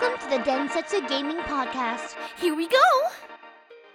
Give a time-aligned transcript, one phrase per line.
[0.00, 2.16] Welcome to the Densetsu Gaming Podcast.
[2.40, 2.76] Here we go!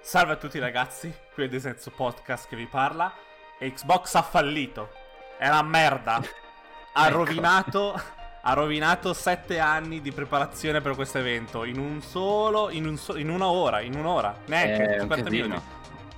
[0.02, 3.12] Salve a tutti ragazzi, qui è Desenzo Podcast che vi parla.
[3.60, 4.90] Xbox ha fallito.
[5.38, 6.22] È una merda.
[6.96, 7.18] Ha Ecco.
[7.18, 8.02] rovinato.
[8.42, 11.64] Ha rovinato 7 anni di preparazione per questo evento.
[11.64, 12.70] In un solo.
[12.70, 13.80] In, un so- in una ora.
[13.82, 14.36] In un'ora.
[14.46, 15.44] Neanche un 50 casino.
[15.48, 15.66] minuti.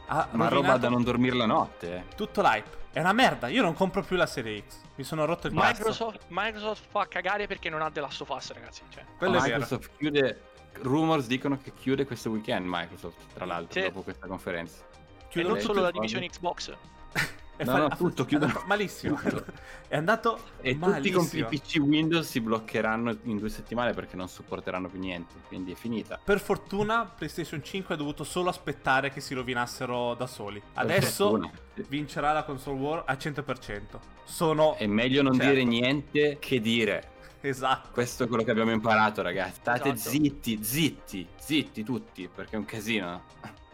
[0.08, 1.96] Ha Una roba da non dormire la notte.
[1.96, 2.04] eh.
[2.16, 2.84] Tutto l'hype.
[2.96, 3.50] È una merda.
[3.50, 4.78] Io non compro più la serie X.
[4.96, 5.68] Mi sono rotto il cazzo.
[5.80, 8.84] Microsoft, Microsoft fa cagare perché non ha The Last of Us, ragazzi.
[8.88, 9.54] Cioè, Quello è vero.
[9.60, 10.42] Microsoft chiude.
[10.76, 13.88] Rumors dicono che chiude questo weekend Microsoft, tra l'altro, Sì.
[13.88, 14.82] dopo questa conferenza.
[14.82, 16.74] e Chiudono non solo la divisione Xbox.
[17.64, 19.16] No, fa- no, tutto, andato malissimo.
[19.22, 19.46] Tutto.
[19.88, 21.22] È andato E malissimo.
[21.22, 25.36] tutti i PC Windows si bloccheranno in due settimane perché non supporteranno più niente.
[25.48, 26.20] Quindi è finita.
[26.22, 30.62] Per fortuna PlayStation 5 ha dovuto solo aspettare che si rovinassero da soli.
[30.74, 31.40] Adesso
[31.88, 34.00] vincerà la console war al 100%.
[34.26, 35.50] Sono È meglio non Certo.
[35.52, 37.12] dire niente che dire.
[37.42, 37.90] esatto.
[37.94, 39.54] Questo è quello che abbiamo imparato, ragazzi.
[39.62, 40.10] State Esatto.
[40.10, 43.24] zitti, zitti, zitti tutti, perché è un casino.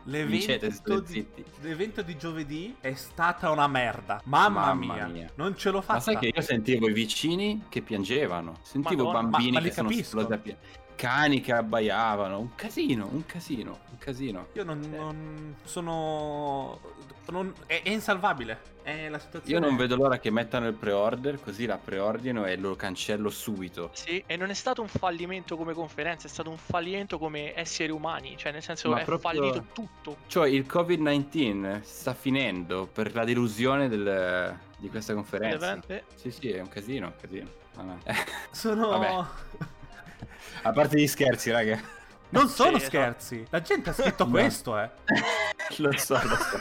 [0.06, 1.26] L'evento di,
[1.62, 4.22] l'evento di giovedì è stata una merda.
[4.26, 5.08] Mamma, Mamma mia.
[5.08, 5.30] mia.
[5.36, 5.94] Non ce l'ho fatta.
[5.94, 9.28] Ma sai che io sentivo i vicini che piangevano, sentivo Madonna.
[9.30, 10.18] bambini Ma- ma che sono capisco.
[10.20, 10.58] esplodi a pia-
[11.02, 14.50] cani che abbaiavano, un casino, un casino, un casino.
[14.54, 16.80] Io non, non sono
[17.30, 18.70] non- è, è insalvabile.
[18.84, 19.60] È la situazione.
[19.60, 23.90] Io non vedo l'ora che mettano il pre-order, così la preordino e lo cancello subito.
[23.94, 27.92] Sì, e non è stato un fallimento come conferenza, è stato un fallimento come esseri
[27.92, 28.36] umani.
[28.38, 30.18] Cioè, nel senso, Ma è proprio- fallito tutto.
[30.28, 35.80] Cioè il Covid-19 sta finendo per la delusione del- di questa conferenza.
[36.14, 37.50] Sì, sì, è un casino, un casino.
[37.74, 38.14] Vabbè.
[38.52, 39.26] Sono Vabbè.
[40.64, 41.80] A parte gli scherzi, raga.
[42.30, 43.46] Non sono Sì, scherzi.
[43.50, 44.32] La gente ha scritto No.
[44.32, 44.90] questo, eh.
[45.78, 46.60] lo so, lo so.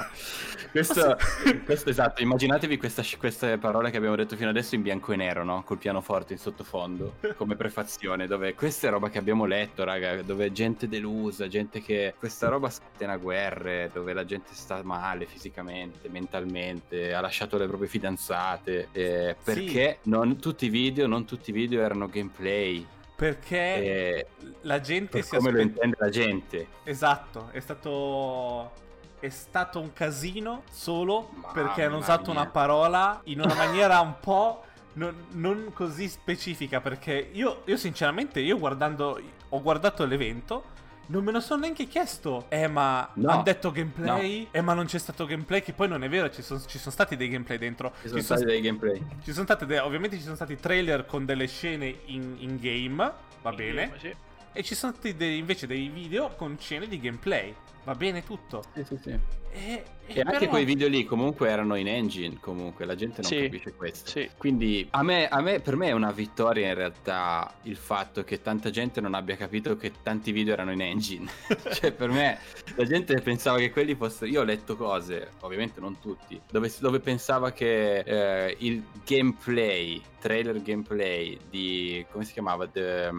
[0.73, 1.17] Questo,
[1.65, 5.43] questo esatto, immaginatevi questa- queste parole che abbiamo detto fino adesso in bianco e nero,
[5.43, 5.65] no?
[5.65, 10.53] Col pianoforte in sottofondo, come prefazione, dove questa è roba che abbiamo letto, raga, dove
[10.53, 12.15] gente delusa, gente che...
[12.17, 17.89] Questa roba scatena guerre, dove la gente sta male fisicamente, mentalmente, ha lasciato le proprie
[17.89, 22.87] fidanzate, eh, perché non tutti i video, non tutti i video erano gameplay,
[23.21, 24.27] Perché eh,
[24.63, 25.85] la gente per si come lo aspetta.
[25.85, 26.69] intende la gente.
[26.85, 28.73] Esatto, è stato.
[29.21, 32.41] È stato un casino solo Mamma perché hanno usato mia.
[32.41, 34.65] una parola in una maniera un po'.
[34.95, 36.81] Non, non così specifica.
[36.81, 39.21] Perché io, io, sinceramente, io guardando.
[39.51, 40.65] Ho guardato l'evento.
[41.11, 42.47] Non me lo sono neanche chiesto.
[42.51, 43.31] Eh, ma No.
[43.31, 44.47] hanno detto gameplay?
[44.53, 45.61] Eh, ma non c'è stato gameplay.
[45.61, 47.93] Che poi non è vero, ci, son- ci sono stati dei gameplay dentro.
[48.01, 49.05] Ci sono Ci son- stati dei gameplay.
[49.25, 49.67] ci sono state.
[49.67, 53.13] de- ovviamente ci sono stati trailer con delle scene in, in game.
[53.43, 53.93] Va bene.
[53.99, 54.15] Sì.
[54.53, 57.53] E ci sono stati dei- invece dei video con scene di gameplay.
[57.85, 58.63] Va bene tutto.
[58.75, 59.19] Sì, sì, sì.
[59.53, 63.31] E, E anche però- quei video lì comunque erano in engine, comunque la gente non
[63.31, 64.09] Sì, capisce questo.
[64.11, 64.31] sì.
[64.37, 68.43] Quindi a me, a me- per me è una vittoria in realtà il fatto che
[68.43, 71.29] tanta gente non abbia capito che tanti video erano in engine.
[71.73, 72.39] cioè per me
[72.77, 74.31] la gente pensava che quelli fossero...
[74.31, 80.61] Io ho letto cose, ovviamente non tutti, dove, dove pensava che eh, il gameplay, trailer
[80.63, 82.05] gameplay di...
[82.13, 82.69] come si chiamava?
[82.69, 83.11] The-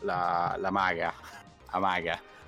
[0.00, 1.12] la, la maga.
[1.72, 1.78] La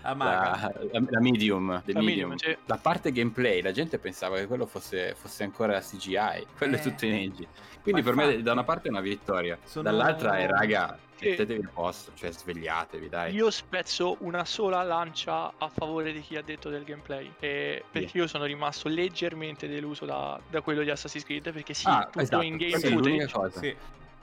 [0.03, 0.11] maga.
[0.11, 0.72] Ah, maga.
[0.93, 2.31] La, la- la medium, the La medium.
[2.31, 2.56] medium, sì.
[2.66, 6.78] La parte gameplay, la gente pensava che quello fosse, fosse ancora CGI, quello Eh.
[6.78, 7.49] è tutto in engine.
[7.83, 8.43] Quindi Ma per me infatti.
[8.43, 13.09] da una parte è una vittoria, Sono- dall'altra è raga, mettetevi a posto, cioè svegliatevi,
[13.09, 13.34] dai.
[13.34, 17.33] Io spezzo una sola lancia a favore di chi ha detto del gameplay.
[17.41, 21.53] E perché io sono rimasto leggermente deluso da, da quello di Assassin's Creed.
[21.53, 23.31] Perché sì, Ah, tutto esatto, in game footage.
[23.33, 23.60] cosa.
[23.60, 23.77] Sì.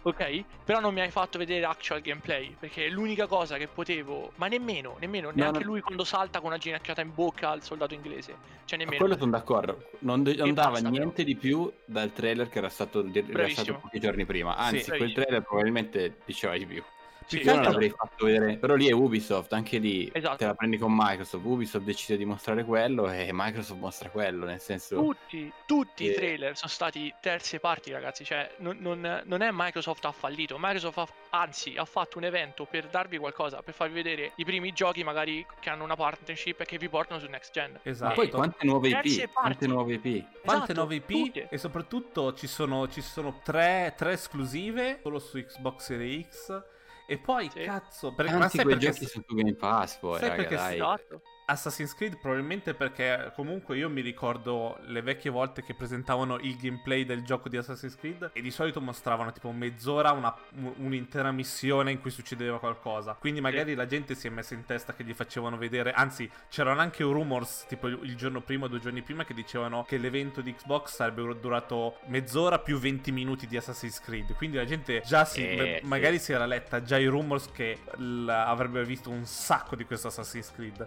[0.04, 2.56] Ok, però non mi hai fatto vedere actual gameplay.
[2.58, 4.32] Perché è l'unica cosa che potevo.
[4.36, 5.66] Ma nemmeno, nemmeno, neanche no.
[5.66, 8.36] lui quando salta con una ginocchiata in bocca al soldato inglese.
[8.66, 8.98] Cioè, A nemmeno.
[8.98, 12.70] quello sono d'accordo, non, non E dava basta, niente di più dal trailer che era
[12.70, 14.92] stato rilasciato pochi giorni prima, anzi Sì.
[14.92, 16.84] quel trailer probabilmente diceva di più.
[17.28, 20.38] Sì, Io che non l'avrei fatto vedere, però lì è Ubisoft, anche lì Esatto.
[20.38, 24.62] te la prendi con Microsoft, Ubisoft decide di mostrare quello e Microsoft mostra quello, nel
[24.62, 24.96] senso...
[24.96, 26.14] Tutti, tutti i Eh.
[26.14, 28.24] trailer sono stati terze parti, ragazzi.
[28.24, 30.56] Cioè, non, non- non è Microsoft ha fallito.
[30.58, 34.72] Microsoft ha, anzi ha fatto un evento per darvi qualcosa, per farvi vedere i primi
[34.72, 37.78] giochi, magari che hanno una partnership e che vi portano su next gen.
[37.84, 38.08] Esatto.
[38.08, 39.32] Ma poi quante nuove IP?
[39.34, 40.02] Quante nuove IP?
[40.44, 41.48] Quante Esatto, nuove IP tutte.
[41.50, 46.64] e soprattutto ci sono, ci sono tre, tre esclusive solo su Xbox Series X
[47.08, 47.62] e poi Sì.
[47.64, 50.56] cazzo perché, ma Tanti sai quei perché, giochi su Game Pass poi, sai raga, perché
[50.56, 50.74] dai.
[50.76, 51.22] Esatto.
[51.50, 57.06] Assassin's Creed probabilmente perché comunque io mi ricordo le vecchie volte che presentavano il gameplay
[57.06, 60.36] del gioco di Assassin's Creed e di solito mostravano tipo mezz'ora una,
[60.76, 63.14] un'intera missione in cui succedeva qualcosa.
[63.18, 66.82] Quindi magari la gente si è messa in testa che gli facevano vedere, anzi c'erano
[66.82, 70.54] anche rumors tipo il giorno prima o due giorni prima che dicevano che l'evento di
[70.54, 74.34] Xbox sarebbe durato mezz'ora più 20 minuti di Assassin's Creed.
[74.34, 76.26] Quindi la gente già si, Eh, magari sì.
[76.26, 80.52] si era letta già i rumors che l- avrebbe visto un sacco di questo Assassin's
[80.52, 80.86] Creed.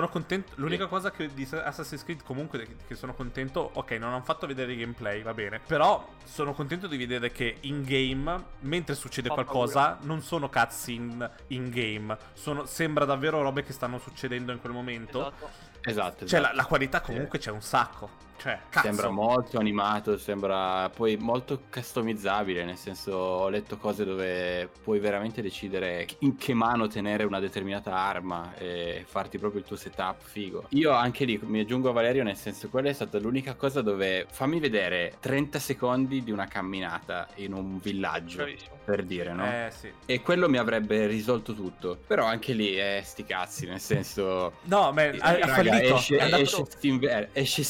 [0.00, 0.52] Sono contento.
[0.54, 3.70] L'unica cosa che di Assassin's Creed, comunque, che sono contento.
[3.74, 5.60] Ok, non hanno fatto vedere i gameplay, va bene.
[5.66, 11.30] Però sono contento di vedere che in game, mentre succede Fa qualcosa, non sono cutscene
[11.48, 12.16] in game.
[12.32, 15.28] Sono, sembra davvero robe che stanno succedendo in quel momento.
[15.28, 15.68] Esatto.
[15.82, 16.26] Esatto.
[16.26, 16.56] Cioè, la, esatto.
[16.56, 18.28] la qualità comunque c'è un sacco.
[18.40, 18.86] Cioè, cazzo.
[18.86, 25.42] Sembra molto animato, sembra poi molto customizzabile, nel senso ho letto cose dove puoi veramente
[25.42, 30.66] decidere in che mano tenere una determinata arma e farti proprio il tuo setup figo.
[30.70, 34.26] Io anche lì mi aggiungo a Valerio, nel senso quella è stata l'unica cosa dove
[34.30, 38.78] fammi vedere 30 secondi di una camminata in un villaggio, Bravissimo.
[38.84, 39.44] per dire, no?
[39.44, 39.92] Eh, sì.
[40.06, 41.98] E quello mi avrebbe risolto tutto.
[42.06, 44.54] Però anche lì, eh, sti cazzi, nel senso...
[44.62, 45.94] No, ma ha raga, fallito.
[45.96, 47.62] esce, è andato- esce st'inver- esce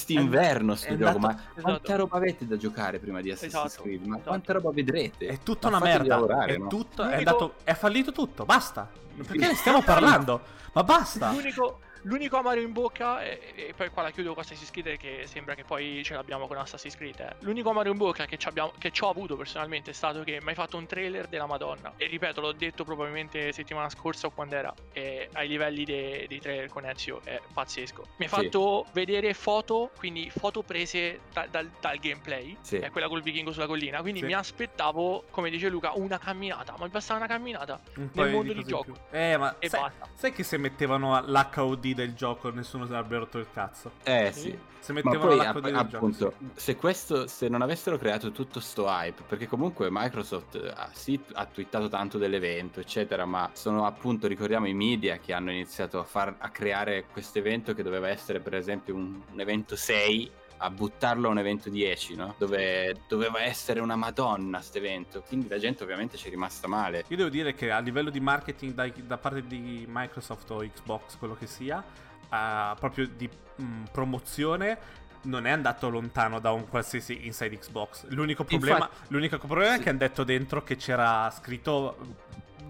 [0.65, 1.61] st'inverno sto gioco, andato- ma Esatto.
[1.63, 4.01] quanta roba avete da giocare prima di Assassin's Esatto, Creed?
[4.07, 4.29] Ma esatto.
[4.29, 5.27] quanta roba vedrete?
[5.27, 6.15] È tutta Ma una merda.
[6.15, 6.67] lavorare, è no?
[6.69, 7.03] tutto.
[7.05, 7.55] È andato.
[7.65, 8.45] È fallito tutto.
[8.45, 8.91] Basta.
[9.17, 10.41] Perché ne stiamo parlando?
[10.73, 11.33] Ma basta.
[11.33, 15.23] L'unico, l'unico amaro in bocca, e, e poi qua la chiudo con Assassin's Creed che
[15.27, 17.21] sembra che poi ce l'abbiamo con Assassin's Creed.
[17.21, 17.35] eh.
[17.41, 20.41] L'unico amaro in bocca che ci abbiamo- che ci ho avuto personalmente è stato che
[20.43, 21.93] mi hai fatto un trailer della Madonna.
[21.97, 24.75] E ripeto, l'ho detto probabilmente settimana scorsa o quando era.
[24.93, 28.03] E ai livelli de- dei trailer con Ezio è pazzesco.
[28.17, 28.35] Mi hai Sì.
[28.43, 32.57] fatto vedere foto, quindi foto prese da- dal, dal gameplay.
[32.61, 32.77] Sì.
[32.77, 34.01] È quella col vichingo sulla collina.
[34.01, 34.27] Quindi Sì.
[34.27, 36.75] mi aspettavo, come dice Luca, una camminata.
[36.79, 37.81] Ma mi bastava una camminata.
[37.97, 38.85] Un nel mondo di in gioco.
[38.85, 38.95] più.
[39.11, 40.09] Eh, ma E sai, basta.
[40.15, 43.93] sai che se mettevano l'HOD del gioco nessuno si avrebbe rotto il cazzo?
[44.03, 44.59] Eh sì.
[44.81, 46.37] Se mettevano poi l'HOD app- del appunto, gioco.
[46.55, 51.21] se questo se non avessero creato tutto sto hype, perché comunque Microsoft eh, ha, sì,
[51.35, 56.05] ha twittato tanto dell'evento, eccetera, ma sono appunto, ricordiamo, i media che hanno iniziato a,
[56.05, 60.31] far, a creare questo evento che doveva essere per esempio un, un evento 6
[60.63, 62.35] a buttarlo a un evento 10, no?
[62.37, 65.23] Dove doveva essere una madonna sto evento.
[65.27, 67.05] Quindi la gente ovviamente ci è rimasta male.
[67.09, 71.17] Io devo dire che a livello di marketing dai- da parte di Microsoft o Xbox,
[71.17, 74.79] quello che sia, eh, proprio di mh, promozione,
[75.23, 78.07] non è andato lontano da un qualsiasi inside Xbox.
[78.09, 79.83] L'unico problema, Infatti- l'unico problema è sì.
[79.83, 81.97] che hanno detto dentro che c'era scritto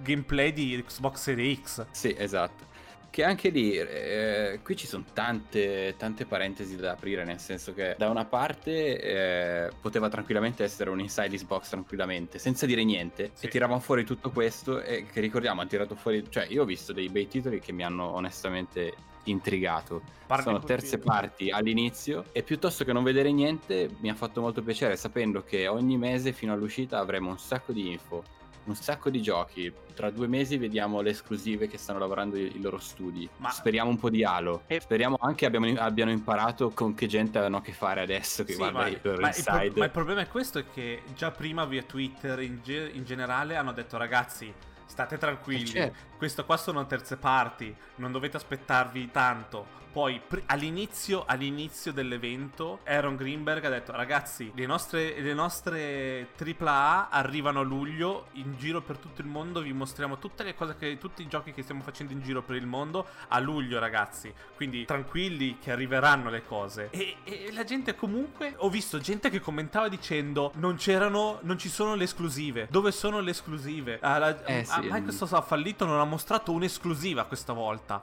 [0.02, 1.87] gameplay di Xbox Series X.
[1.90, 2.69] Sì, esatto.
[3.10, 7.96] Che anche lì, eh, qui ci sono tante, tante parentesi da aprire, nel senso che
[7.98, 13.46] da una parte eh, poteva tranquillamente essere un inside Xbox tranquillamente, senza dire niente, Sì.
[13.46, 16.92] e tiravano fuori tutto questo e che ricordiamo, hanno tirato fuori, cioè io ho visto
[16.92, 20.02] dei bei titoli che mi hanno onestamente intrigato.
[20.26, 21.12] Parli sono terze Piero.
[21.12, 25.66] parti all'inizio e piuttosto che non vedere niente mi ha fatto molto piacere sapendo che
[25.66, 28.22] ogni mese fino all'uscita avremo un sacco di info
[28.70, 29.72] un sacco di giochi.
[29.94, 33.28] Tra due mesi vediamo le esclusive che stanno lavorando i, i loro studi.
[33.37, 34.62] Ma- Speriamo un po' di Halo.
[34.67, 38.52] E- Speriamo anche abbiamo, abbiano imparato con che gente hanno a che fare adesso che
[38.52, 39.78] Sì, guarda ma, loro ma il pro- inside.
[39.78, 43.56] ma il problema è questo: è che già prima via Twitter in, ge- in generale
[43.56, 44.52] hanno detto ragazzi.
[44.87, 45.99] State tranquilli, Eh, certo.
[46.20, 49.78] Questo qua sono terze parti, non dovete aspettarvi tanto.
[49.90, 57.08] Poi pr- all'inizio, all'inizio dell'evento Aaron Greenberg ha detto ragazzi le nostre, le nostre AAA
[57.11, 60.96] arrivano a luglio in giro per tutto il mondo, vi mostriamo tutte le cose che,
[60.99, 64.32] tutti i giochi che stiamo facendo in giro per il mondo a luglio ragazzi.
[64.55, 66.90] Quindi tranquilli che arriveranno le cose.
[66.90, 71.69] E, e la gente comunque, ho visto gente che commentava dicendo non c'erano, non ci
[71.69, 72.69] sono le esclusive.
[72.70, 73.99] Dove sono le esclusive?
[74.02, 74.88] Ah, la- Eh, ah, sì.
[74.88, 78.02] Microsoft ha fallito, non ha mostrato un'esclusiva questa volta.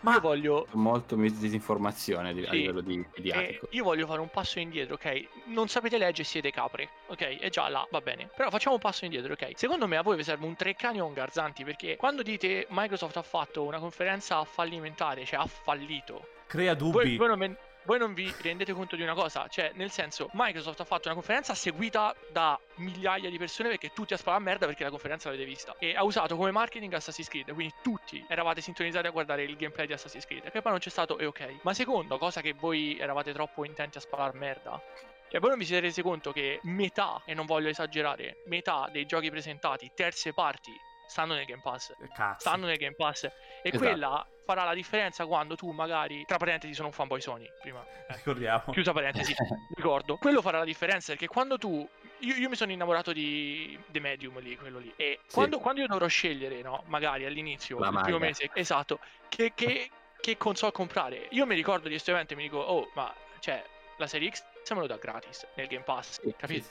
[0.00, 2.56] Ma Io voglio, Molto disinformazione di- a Sì.
[2.56, 3.66] livello di, mediatico.
[3.66, 5.28] E io voglio fare un passo indietro, ok?
[5.44, 7.38] Non sapete leggere, siete capre, ok?
[7.40, 8.28] E già là, va bene.
[8.34, 9.52] Però facciamo un passo indietro, ok?
[9.54, 13.16] Secondo me a voi vi serve un Treccani o un Garzanti, perché quando dite Microsoft
[13.16, 17.16] ha fatto una conferenza fallimentare, cioè ha fallito, crea voi, dubbi.
[17.16, 20.80] voi non me- voi non vi rendete conto di una cosa, cioè nel senso Microsoft
[20.80, 24.66] ha fatto una conferenza seguita da migliaia di persone perché tutti a sparare a merda
[24.66, 28.60] perché la conferenza l'avete vista e ha usato come marketing Assassin's Creed, quindi tutti eravate
[28.60, 31.60] sintonizzati a guardare il gameplay di Assassin's Creed, che poi non c'è stato e ok.
[31.62, 34.80] Ma secondo, cosa che voi eravate troppo intenti a sparare merda,
[35.28, 39.06] cioè voi non vi siete resi conto che metà, e non voglio esagerare, metà dei
[39.06, 40.72] giochi presentati, terze parti,
[41.12, 42.40] stanno nel Game Pass Eh, Cazzo.
[42.40, 43.78] stanno nel Game Pass e Esatto.
[43.78, 48.14] quella farà la differenza quando tu magari tra parentesi sono un fanboy Sony prima eh,
[48.14, 48.72] Ricordiamo.
[48.72, 49.34] chiusa parentesi
[49.76, 51.88] ricordo quello farà la differenza perché quando tu
[52.18, 55.34] io, io mi sono innamorato di The Medium lì quello lì e Sì.
[55.34, 59.90] quando, quando io dovrò scegliere no magari all'inizio La il primo mese esatto che, che
[60.22, 61.26] che console comprare.
[61.30, 63.60] Io mi ricordo di questo evento e mi dico, oh, ma cioè,
[63.96, 66.68] la Serie X me lo dà gratis nel Game Pass, capito?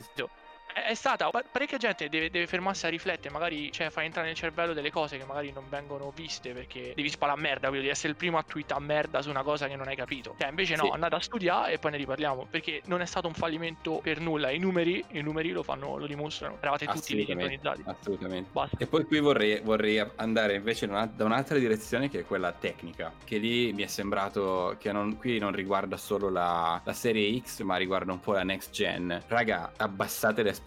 [0.74, 4.74] È stata parecchia gente deve, deve, fermarsi a riflettere magari cioè fa entrare nel cervello
[4.74, 8.10] delle cose che magari non vengono viste perché devi sparare a merda quindi devi essere
[8.10, 10.36] il primo a tweetare a merda su una cosa che non hai capito.
[10.38, 10.90] Cioè invece no sì.
[10.92, 14.50] andate a studiare e poi ne riparliamo perché non è stato un fallimento per nulla.
[14.50, 16.58] I numeri i numeri lo fanno lo dimostrano.
[16.60, 17.84] Eravate tutti sintonizzati.
[17.86, 18.50] assolutamente.
[18.52, 18.78] Basta.
[18.80, 23.38] e poi qui vorrei, vorrei andare invece da un'altra direzione che è quella tecnica che
[23.38, 27.78] lì mi è sembrato che non, qui non riguarda solo la, la serie X ma
[27.78, 29.22] riguarda un po' la next gen.
[29.28, 30.61] Raga abbassate le aspettative,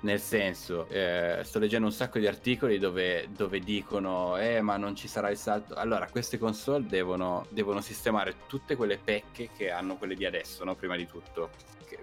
[0.00, 4.96] nel senso, eh, sto leggendo un sacco di articoli dove, dove, dicono, eh ma non
[4.96, 5.74] ci sarà il salto.
[5.74, 10.74] Allora, queste console devono, devono sistemare tutte quelle pecche che hanno quelle di adesso, no?
[10.74, 11.50] prima di tutto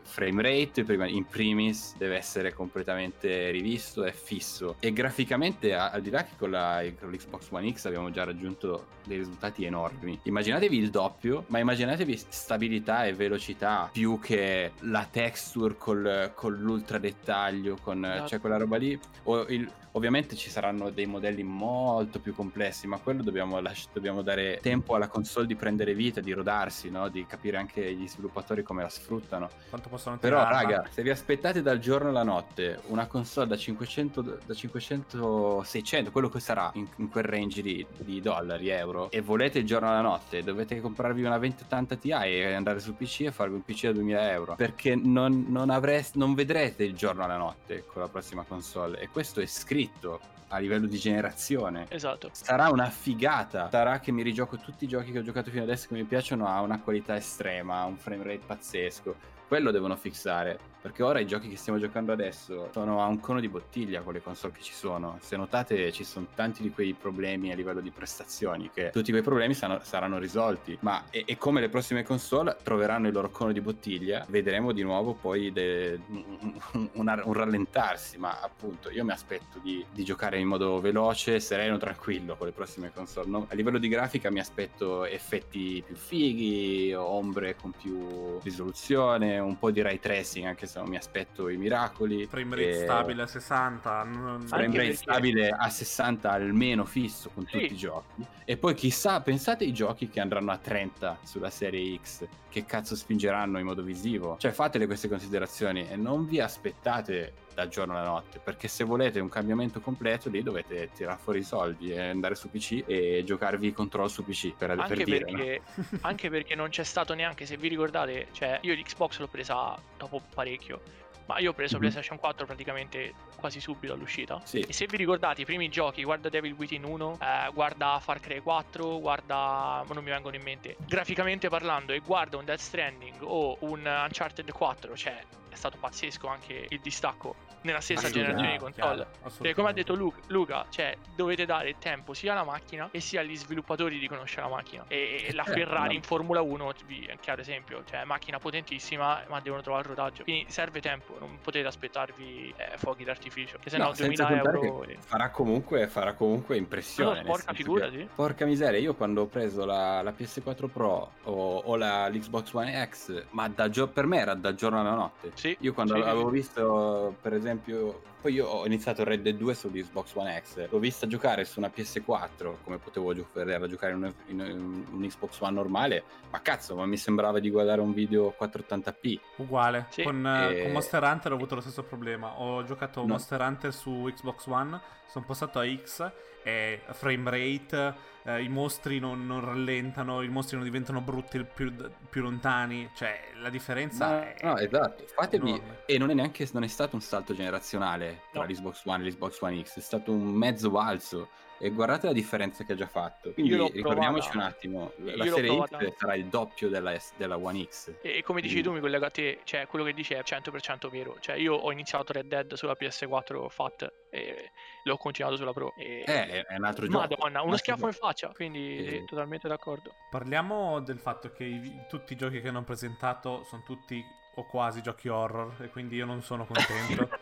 [0.07, 6.23] frame rate in primis deve essere completamente rivisto e fisso e graficamente al di là
[6.23, 10.89] che con, la, con l'Xbox One X abbiamo già raggiunto dei risultati enormi immaginatevi il
[10.89, 18.03] doppio ma immaginatevi stabilità e velocità più che la texture col, con l'ultra dettaglio con
[18.03, 18.27] esatto.
[18.29, 23.00] cioè quella roba lì o il Ovviamente ci saranno dei modelli molto più complessi, ma
[23.00, 27.10] quello dobbiamo, lasci- dobbiamo dare tempo alla console di prendere vita, di rodarsi, no?
[27.10, 29.50] di capire anche gli sviluppatori come la sfruttano.
[29.70, 34.22] Quanto possono Però, raga, se vi aspettate dal giorno alla notte una console da 500,
[34.46, 39.22] da 500 600, quello che sarà in, in quel range di, di, dollari, euro, e
[39.22, 43.32] volete il giorno alla notte, dovete comprarvi una 2080 Ti e andare sul PC e
[43.32, 44.56] farvi un PC da 2000 euro.
[44.56, 49.00] Perché non, non, avreste, non vedrete il giorno alla notte con la prossima console.
[49.00, 51.86] E questo è scritto scritto a livello di generazione.
[51.89, 52.29] Esatto.
[52.32, 53.70] Sarà una figata.
[53.70, 56.48] Sarà che mi rigioco tutti i giochi che ho giocato fino adesso che mi piacciono
[56.48, 59.15] a una qualità estrema, a un frame rate pazzesco.
[59.48, 60.60] Quello devono fissare.
[60.88, 64.13] Perché ora i giochi che stiamo giocando adesso sono a un cono di bottiglia con
[64.13, 65.17] le console che ci sono.
[65.20, 69.22] Se notate ci sono tanti di quei problemi a livello di prestazioni che tutti quei
[69.22, 70.77] problemi saranno, saranno risolti.
[70.79, 74.82] Ma e, e, come le prossime console troveranno il loro cono di bottiglia, vedremo di
[74.82, 76.58] nuovo poi de, un,
[76.94, 78.17] un, un, rallentarsi.
[78.17, 82.53] Ma appunto io mi aspetto di, di, giocare in modo veloce, sereno, tranquillo con le
[82.53, 83.27] prossime console.
[83.27, 83.46] No?
[83.50, 89.70] A livello di grafica mi aspetto effetti più fighi, ombre con più risoluzione, un po'
[89.70, 92.25] di ray tracing anche se non mi aspetto i miracoli.
[92.27, 92.84] Frame rate e...
[92.84, 94.03] stabile a 60.
[94.03, 94.41] Non...
[94.48, 94.96] Frame rate perché...
[94.96, 97.51] stabile a 60 almeno fisso con sì.
[97.51, 98.25] tutti i giochi.
[98.46, 102.96] E poi chissà, pensate ai giochi che andranno a 30 sulla serie X, che cazzo
[102.96, 104.38] spingeranno in modo visivo?
[104.39, 109.19] Cioè fatele queste considerazioni e non vi aspettate dal giorno alla notte perché se volete
[109.19, 113.73] un cambiamento completo lì dovete tirare fuori i soldi e andare su PC e giocarvi
[113.73, 115.97] control su PC per, anche per dire, perché, no?
[116.01, 120.21] anche perché non c'è stato neanche se vi ricordate cioè io l'Xbox l'ho presa dopo
[120.35, 120.81] parecchio
[121.25, 121.89] ma io ho preso mm-hmm.
[121.89, 124.39] PlayStation 4 praticamente quasi subito all'uscita.
[124.45, 124.61] Sì.
[124.61, 128.39] E se vi ricordate i primi giochi, guarda Devil Within 1, eh, guarda Far Cry
[128.39, 129.83] 4, guarda.
[129.89, 130.77] non mi vengono in mente.
[130.87, 135.21] Graficamente parlando, e guarda un Death Stranding o un Uncharted 4, cioè
[135.57, 139.07] stato pazzesco anche il distacco nella stessa generazione di console.
[139.21, 143.21] Perché come ha detto Luca, Luca, cioè dovete dare tempo sia alla macchina e sia
[143.21, 144.85] agli sviluppatori di conoscere la macchina.
[144.87, 146.73] E, e la eh, Ferrari in Formula 1,
[147.07, 150.23] è chiaro esempio, cioè macchina potentissima, ma devono trovare il rodaggio.
[150.23, 153.57] Quindi serve tempo, non potete aspettarvi eh, fuochi d'artificio.
[153.61, 154.85] Che se no, no 2000 euro.
[154.99, 157.21] Farà comunque, farà comunque impressione.
[157.21, 158.07] No, porca figura, sì.
[158.13, 162.89] Porca miseria, io quando ho preso la, la PS4 Pro o, o la, l'Xbox One
[162.89, 165.31] X, ma da gio- per me era da giorno alla notte.
[165.33, 165.47] Sì.
[165.60, 169.69] Io quando sì, avevo visto, per esempio, poi io ho iniziato Red Dead 2 su
[169.71, 173.27] Xbox One X, l'ho vista giocare su una PS4, come potevo gio-
[173.67, 177.81] giocare in un, in un, Xbox One normale, ma cazzo, ma mi sembrava di guardare
[177.81, 179.19] un video 480p.
[179.38, 180.03] Uguale, sì.
[180.03, 180.63] con, e...
[180.63, 183.07] con, Monster Hunter ho avuto lo stesso problema, ho giocato no.
[183.07, 186.12] Monster Hunter su Xbox One, sono passato a X
[186.43, 187.93] e frame rate,
[188.24, 191.74] eh, i mostri non, non, rallentano, i mostri non diventano brutti più,
[192.09, 194.36] più lontani, cioè la differenza no, è...
[194.43, 195.50] No, esatto, fatevi...
[195.50, 195.77] Enorme.
[195.86, 198.47] E non è neanche non è stato un salto generazionale tra no.
[198.47, 201.29] l'Xbox One e l'Xbox One X, è stato un mezzo balzo.
[201.59, 203.31] E guardate la differenza che ha già fatto.
[203.31, 207.95] Quindi ricordiamoci un attimo: la Io serie X sarà il doppio della, della One X.
[208.01, 210.89] E, e come dici tu, mi collego a te, cioè quello che dici è 100%
[210.89, 211.17] vero.
[211.19, 214.51] Cioè, io ho iniziato Red Dead sulla PS4 FAT e
[214.83, 215.73] l'ho continuato sulla Pro.
[215.75, 216.03] E...
[216.05, 216.99] Eh, è un altro gioco.
[216.99, 219.05] Madonna, uno schiaffo in faccia, quindi e...
[219.05, 219.93] totalmente d'accordo.
[220.11, 224.03] Parliamo del fatto che i, tutti i giochi che hanno presentato sono tutti
[224.35, 227.09] o quasi giochi horror e quindi io non sono contento.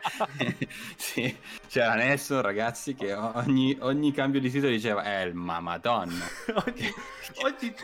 [0.96, 1.36] sì,
[1.68, 6.24] c'era Nelson, ragazzi, che ogni, ogni cambio di titolo diceva, eh, ma madonna.
[6.66, 6.92] oggi,
[7.42, 7.74] oggi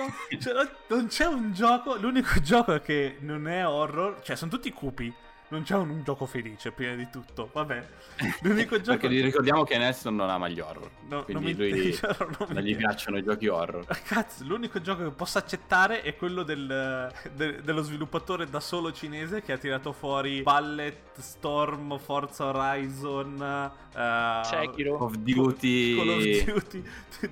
[0.41, 5.13] cioè, non c'è un gioco, l'unico gioco che non è horror, cioè sono tutti cupi,
[5.53, 7.51] non c'è un, un gioco felice prima di tutto.
[7.53, 7.87] Vabbè,
[8.43, 8.99] l'unico gioco.
[8.99, 10.91] Perché ricordiamo che Nelson non ama gli horror.
[11.09, 13.85] No, quindi non mi- lui non mi non gli piacciono i giochi horror.
[14.03, 19.43] Cazzo, l'unico gioco che posso accettare è quello del, de- dello sviluppatore da solo cinese
[19.43, 25.05] che ha tirato fuori Ballet, Storm, Forza Horizon, eh, Sekiro.
[25.05, 25.97] Of Duty.
[25.97, 26.85] Call of Duty,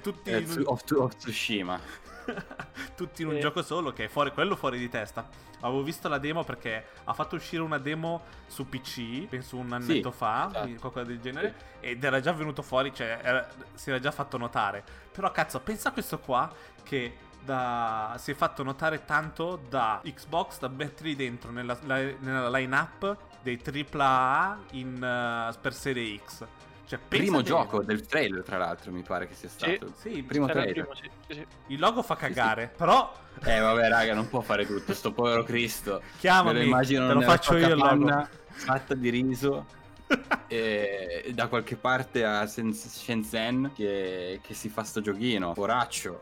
[0.03, 1.81] tutti, eh, of, of Tsushima.
[2.97, 3.41] tutti in un Sì.
[3.41, 5.29] gioco solo che è fuori, quello fuori di testa.
[5.61, 10.11] Avevo visto la demo perché ha fatto uscire una demo su PC, penso un annetto
[10.11, 10.69] Sì, fa, esatto.
[10.79, 14.83] qualcosa del genere, ed era già venuto fuori, cioè era- si era già fatto notare.
[15.13, 16.51] Però cazzo, pensa a questo qua
[16.83, 22.51] che da- si è fatto notare tanto da Xbox da metterli dentro nella, la- nella
[22.51, 26.45] line-up dei AAA in, eh, per serie X.
[26.91, 29.55] Cioè, Primo te- gioco del trailer, tra l'altro, mi pare che sia Sì.
[29.77, 29.93] stato.
[29.97, 30.89] Sì, primo Era il trailer.
[30.89, 31.73] primo, sì, sì, sì.
[31.73, 33.13] il logo fa cagare, però
[33.45, 34.93] Eh, vabbè, raga, non può fare tutto.
[34.93, 36.03] Sto povero Cristo.
[36.19, 38.27] chiamami, Me lo immagino te lo faccio io il logo.
[38.51, 39.67] fatta di riso.
[40.49, 45.53] e da qualche parte a Sen- Shenzhen che, che si fa sto giochino.
[45.53, 46.21] Poraccio.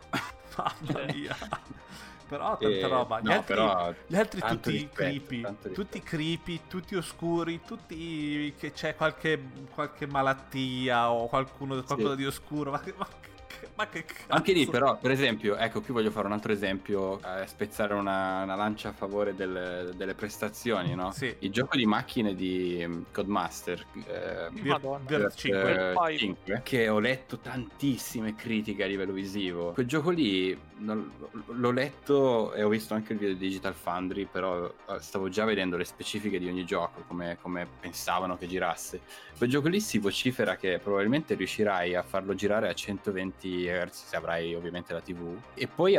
[0.54, 1.34] Mamma mia.
[2.28, 3.20] Però tanta Eh, roba.
[3.20, 5.42] Gli no, altri, però gli altri tutti rispetto, creepy.
[5.44, 5.70] rispetto.
[5.72, 12.70] Tutti creepy, tutti oscuri, tutti che c'è qualche, qualche malattia o qualcuno, qualcosa di oscuro.
[12.70, 13.30] Ma ma che,
[13.74, 14.24] ma che cazzo?
[14.28, 18.42] Anche lì, però, per esempio, ecco, qui voglio fare un altro esempio, eh, spezzare una,
[18.42, 21.10] una lancia a favore del- delle prestazioni, no?
[21.12, 21.34] Sì.
[21.40, 25.04] Il gioco di macchine di um, Codemaster, eh, Madonna.
[25.06, 25.90] Dirt 5.
[25.90, 26.16] eh, Five.
[26.18, 29.72] 5, che ho letto tantissime critiche a livello visivo.
[29.72, 31.10] Quel gioco lì non-
[31.46, 35.44] l'ho letto e ho visto anche il video di Digital Foundry, però eh, stavo già
[35.44, 39.00] vedendo le specifiche di ogni gioco, come, come pensavano che girasse.
[39.36, 44.16] Quel gioco lì si vocifera che probabilmente riuscirai a farlo girare a 120 Hz se
[44.16, 45.96] avrai ovviamente la TV e poi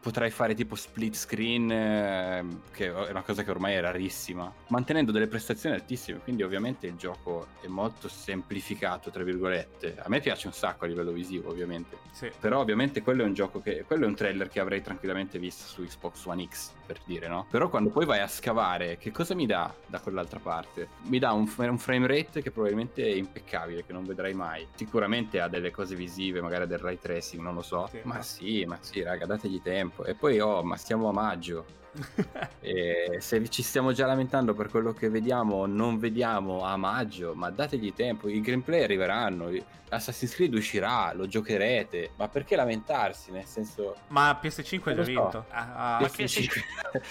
[0.00, 5.12] potrai fare tipo split screen eh, che è una cosa che ormai è rarissima mantenendo
[5.12, 9.96] delle prestazioni altissime quindi ovviamente il gioco è molto semplificato tra virgolette.
[9.98, 11.96] A me piace un sacco a livello visivo ovviamente.
[12.18, 12.30] Sì.
[12.40, 15.66] però ovviamente quello è un gioco che quello è un trailer che avrei tranquillamente visto
[15.68, 17.46] su Xbox One X per dire no?
[17.48, 20.88] Però quando poi vai a scavare che cosa mi dà da quell'altra parte?
[21.04, 24.66] Mi dà un, un frame rate che probabilmente è impeccabile che non vedrai mai.
[24.74, 27.88] Sicuramente ha delle cose visive magari del ray tracing non lo so.
[27.90, 28.00] Sì.
[28.02, 31.64] ma sì ma sì raga dategli tempo e poi oh ma siamo a maggio
[33.18, 37.50] se ci stiamo già lamentando per quello che vediamo o non vediamo a maggio, ma
[37.50, 39.50] dategli tempo, i gameplay arriveranno,
[39.90, 43.30] Assassin's Creed uscirà, lo giocherete, ma perché lamentarsi?
[43.30, 43.96] Nel senso...
[44.08, 45.10] Ma PS5 ha già lo so.
[45.10, 45.44] vinto.
[45.48, 46.62] Ah, ah, Ma PS5,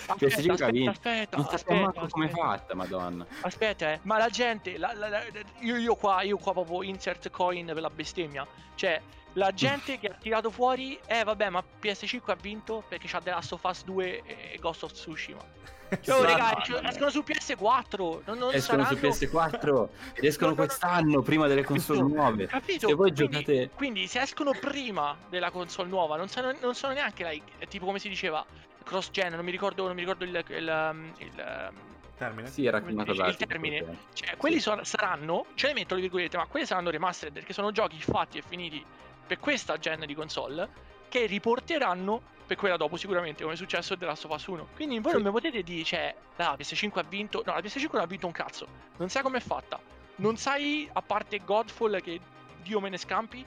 [0.07, 0.89] Aspetta, PS5 ha vinto.
[0.91, 3.25] aspetta, Non sappiamo aspetta, manco come è fatta, madonna.
[3.41, 5.23] Aspetta, eh, ma la gente, la- la- la-
[5.61, 8.45] io, io qua, io qua proprio insert coin per la bestemmia.
[8.75, 9.01] Cioè,
[9.33, 13.31] la gente che ha tirato fuori, eh vabbè, ma PS5 ha vinto perché c'ha The
[13.31, 15.55] Last of Us 2 e Ghost of Tsushima.
[16.01, 19.15] Cioè, oh, raga, escono su PS4, non, non Escono su saranno...
[19.15, 20.67] PS4 ed escono No, no, no.
[20.67, 22.45] quest'anno prima delle console nuove.
[22.47, 22.89] Capito?
[22.89, 23.69] Se voi quindi, giocate...
[23.73, 27.85] quindi se escono prima della console nuova, non sono, non sono neanche like, è tipo
[27.85, 28.45] come si diceva,
[28.83, 31.75] cross gen, non mi ricordo, non mi ricordo il, il, um, il, um,
[32.17, 32.49] termine.
[32.49, 33.97] Sì, era cosa il termine.
[34.11, 37.71] Cioè, quelli sono- saranno, ce ne metto le virgolette, ma quelli saranno remastered perché sono
[37.71, 38.83] giochi fatti e finiti
[39.25, 40.67] per questa gen di console
[41.07, 44.67] che riporteranno per quella dopo sicuramente, come è successo The Last of Us 1.
[44.75, 45.17] Quindi voi Sì.
[45.17, 48.25] non mi potete dire, cioè, la PS5 ha vinto, no, la PS5 non ha vinto
[48.25, 49.79] un cazzo, non sai com'è fatta,
[50.15, 52.19] non sai, a parte Godfall che
[52.63, 53.45] Dio me ne scampi,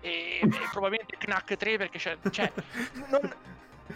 [0.00, 2.52] e, e probabilmente Knack 3 perché c'è, cioè,
[3.08, 3.34] non...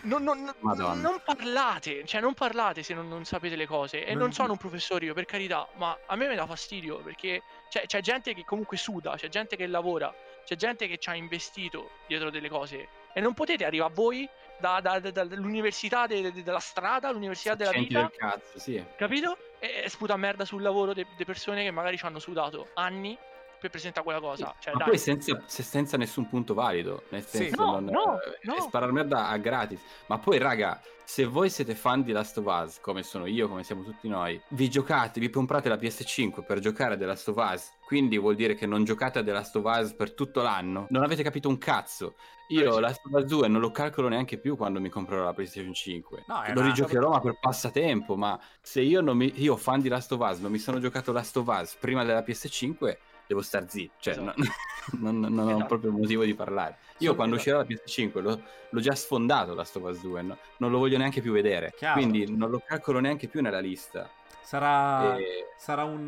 [0.03, 4.05] Non, non- non- parlate, cioè non parlate se non, non sapete le cose.
[4.05, 7.43] E Non- sono un professore io, per carità, ma a me mi dà fastidio perché
[7.71, 10.13] c'è, c'è gente che comunque suda, c'è gente che lavora,
[10.45, 12.89] c'è gente che ci ha investito dietro delle cose.
[13.15, 17.73] E non potete arrivare voi da- da- da- dall'università de- de- della strada, all'università della
[17.73, 18.83] vita, del cazzo, sì.
[18.97, 19.37] capito?
[19.59, 23.17] E, e sputa merda sul lavoro di persone che magari ci hanno sudato anni
[23.61, 24.55] per presentare quella cosa.
[24.59, 24.89] Cioè, ma dai.
[24.89, 27.37] poi senza, se- senza nessun punto valido, nel Sì.
[27.39, 28.61] senso No, non, no, eh, no.
[28.61, 29.81] sparare merda a gratis.
[30.09, 33.63] Ma poi, raga, se voi siete fan di Last of Us, come sono io, come
[33.63, 37.37] siamo tutti noi, vi giocate, vi comprate la PS5 per giocare a The Last of
[37.37, 40.87] Us, quindi vuol dire che non giocate a The Last of Us per tutto l'anno,
[40.91, 42.15] non avete capito un cazzo.
[42.49, 42.81] Io sì.
[42.81, 46.25] Last of Us 2 non lo calcolo neanche più quando mi comprerò la PlayStation 5.
[46.29, 50.11] No, lo rigiocherò ma per passatempo, ma se io non mi io fan di Last
[50.13, 53.95] of Us, non mi sono giocato Last of Us prima della PS5, devo star zitto,
[53.99, 54.35] cioè Esatto.
[54.99, 55.67] non, non- non ho Esatto.
[55.67, 56.79] proprio motivo di parlare.
[56.99, 57.59] Io Sì, quando esatto.
[57.61, 60.37] uscirà la PS5 l'ho, l'ho già sfondato of Us 2, no?
[60.59, 61.99] non lo voglio neanche più vedere, Chiaro.
[61.99, 64.09] quindi non lo calcolo neanche più nella lista.
[64.43, 66.07] Sarà, E- sarà un.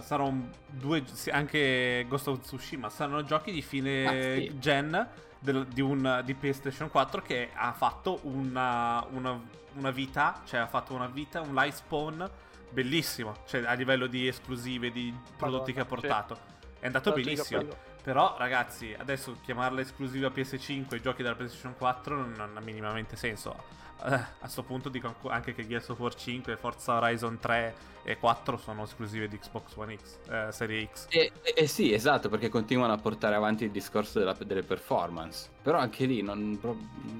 [0.00, 0.50] sarà un.
[0.66, 4.58] Due, anche Ghost of Tsushima saranno giochi di fine Ah, sì.
[4.58, 5.08] gen
[5.44, 9.38] del- di, un, di PlayStation 4 che ha fatto una, una,
[9.74, 12.28] una vita, cioè ha fatto una vita, un life spawn
[12.70, 16.38] bellissimo, cioè a livello di esclusive, di prodotti che ha portato.
[16.80, 17.60] È andato di benissimo.
[18.04, 23.56] Però, ragazzi, adesso chiamarla esclusiva PS5 i giochi della PlayStation 4 non, ha minimamente senso.
[24.04, 28.18] Eh, a sto punto dico anche che Gears of War 5, Forza Horizon 3 e
[28.18, 31.06] 4 sono esclusive di Xbox One X, eh, Serie X.
[31.08, 35.53] E, e- e sì, esatto, perché continuano a portare avanti il discorso della- delle performance.
[35.64, 36.60] Però anche lì non,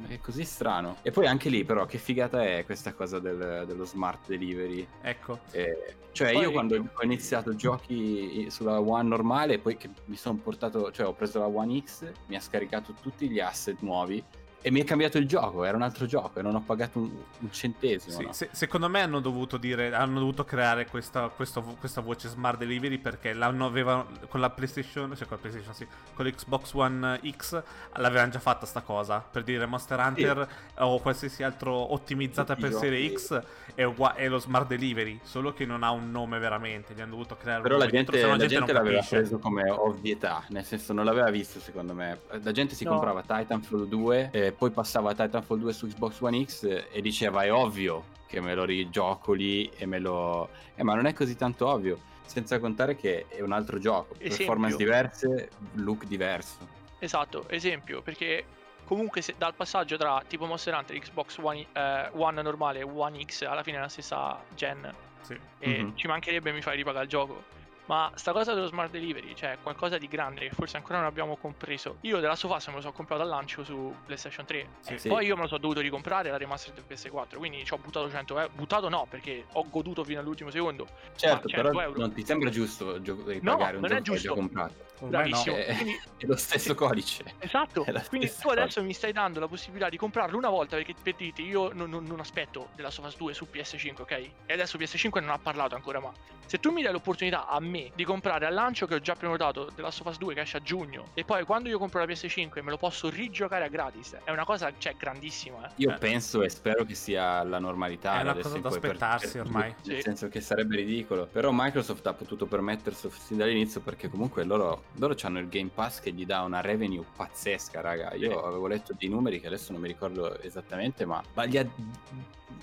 [0.06, 0.98] è così strano.
[1.00, 4.86] E poi anche lì, però, che figata è questa cosa del- dello smart delivery.
[5.00, 5.38] Ecco.
[5.50, 10.36] Eh, cioè, Poi- io quando ho iniziato giochi sulla One normale, poi che mi sono
[10.36, 14.22] portato, cioè ho preso la One X, mi ha scaricato tutti gli asset nuovi
[14.66, 17.10] e mi è cambiato il gioco, era un altro gioco e non ho pagato un,
[17.40, 18.16] un centesimo.
[18.18, 18.32] Sì, no?
[18.32, 22.96] se- secondo me hanno dovuto dire, hanno dovuto creare questa, questo- questa voce smart delivery
[22.96, 27.62] perché l'hanno aveva con la PlayStation, cioè con la PlayStation, sì, con l'Xbox One X
[27.96, 30.48] l'avevano già fatta sta cosa per dire Monster Hunter
[30.78, 33.42] o qualsiasi altro ottimizzata per Serie X
[33.74, 37.10] è, ugua- è lo smart delivery, solo che non ha un nome veramente, gli hanno
[37.10, 39.16] dovuto creare Però un la nome gente, se no la gente non l'aveva capisce.
[39.16, 42.20] preso come ovvietà, nel senso non l'aveva visto secondo me.
[42.42, 42.90] La gente si No.
[42.92, 47.42] comprava Titanfall 2, e poi passava a Titanfall 2 su Xbox One X e diceva
[47.42, 50.48] è ovvio che me lo rigioco lì e me lo...
[50.74, 54.36] Eh, ma non è così tanto ovvio, senza contare che è un altro gioco, Esempio.
[54.38, 56.66] performance diverse, look diverso.
[56.98, 58.44] Esatto, esempio, perché
[58.84, 63.22] comunque se- dal passaggio tra tipo Monster Hunter Xbox One, eh, One normale e One
[63.24, 65.38] X alla fine è la stessa gen Sì.
[65.58, 65.96] e Mhm.
[65.96, 67.44] ci mancherebbe mi fai ripagare il gioco.
[67.86, 71.36] Ma sta cosa dello smart delivery, cioè qualcosa di grande che forse ancora non abbiamo
[71.36, 71.98] compreso.
[72.02, 74.68] Io della Sofas me lo so comprato al lancio su PlayStation 3.
[74.80, 74.92] Sì.
[74.94, 75.08] e Sì.
[75.08, 77.36] Poi io me lo so dovuto ricomprare la remastered del PS4.
[77.36, 78.52] Quindi ci ho buttato 100 euro.
[78.54, 80.86] Buttato no, perché ho goduto fino all'ultimo secondo.
[81.16, 81.98] Certo, 100 però euro.
[82.00, 84.34] non ti sembra giusto gio- No, ripagare un non è gioco che hai già giusto.
[84.34, 84.74] comprato?
[85.00, 85.42] Ormai no.
[85.42, 85.56] Bravissimo.
[85.56, 87.34] Eh, Quindi È lo stesso codice.
[87.38, 90.94] Esatto, È quindi tu adesso mi stai dando la possibilità di comprarlo una volta perché
[91.02, 94.10] per dirti io non, non- non aspetto della Sofas 2 su PS5, ok?
[94.46, 96.10] E adesso PS5 non ha parlato ancora, ma
[96.46, 99.68] se tu mi dai l'opportunità a me di comprare al lancio che ho già prenotato
[99.74, 102.70] della Sofas 2 che esce a giugno e poi quando io compro la PS5 me
[102.70, 105.70] lo posso rigiocare a gratis, è una cosa, cioè, grandissima, eh.
[105.76, 105.98] Io Eh.
[105.98, 108.18] penso e spero che sia la normalità.
[108.18, 109.74] È una cosa da aspettarsi per ormai.
[109.74, 110.02] tutti, Nel Sì.
[110.02, 111.26] senso che sarebbe ridicolo.
[111.26, 116.00] Però Microsoft ha potuto permetterselo fin dall'inizio perché comunque loro, loro hanno il Game Pass
[116.00, 118.14] che gli dà una revenue pazzesca, raga.
[118.14, 118.46] Io Sì.
[118.46, 121.66] avevo letto dei numeri che adesso non mi ricordo esattamente, ma, ma gli ha-